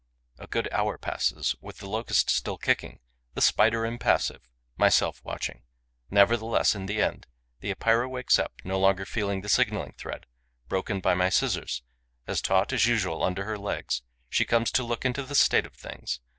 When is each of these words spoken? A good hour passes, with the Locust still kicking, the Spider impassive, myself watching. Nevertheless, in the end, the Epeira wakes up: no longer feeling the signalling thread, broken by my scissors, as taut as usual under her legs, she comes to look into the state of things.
A 0.39 0.47
good 0.47 0.67
hour 0.71 0.97
passes, 0.97 1.53
with 1.61 1.77
the 1.77 1.87
Locust 1.87 2.27
still 2.31 2.57
kicking, 2.57 3.01
the 3.35 3.39
Spider 3.41 3.85
impassive, 3.85 4.49
myself 4.75 5.21
watching. 5.23 5.61
Nevertheless, 6.09 6.73
in 6.73 6.87
the 6.87 6.99
end, 6.99 7.27
the 7.59 7.69
Epeira 7.69 8.09
wakes 8.09 8.39
up: 8.39 8.51
no 8.63 8.79
longer 8.79 9.05
feeling 9.05 9.41
the 9.41 9.47
signalling 9.47 9.93
thread, 9.95 10.25
broken 10.67 11.01
by 11.01 11.13
my 11.13 11.29
scissors, 11.29 11.83
as 12.25 12.41
taut 12.41 12.73
as 12.73 12.87
usual 12.87 13.21
under 13.23 13.43
her 13.45 13.59
legs, 13.59 14.01
she 14.27 14.43
comes 14.43 14.71
to 14.71 14.81
look 14.83 15.05
into 15.05 15.21
the 15.21 15.35
state 15.35 15.67
of 15.67 15.75
things. 15.75 16.19